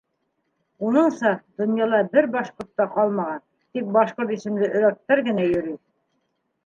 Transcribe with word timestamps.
Уныңса, 0.87 1.33
донъяла 1.61 1.99
бер 2.17 2.29
башҡорт 2.37 2.71
та 2.81 2.87
ҡалмаған, 2.95 3.43
тик 3.77 3.93
башҡорт 3.99 4.35
исемле 4.39 4.71
өрәктәр 4.81 5.23
генә 5.29 5.47
йөрөй. 5.51 5.79